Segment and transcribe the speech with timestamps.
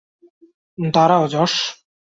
[0.77, 1.53] দাঁড়াও, জশ!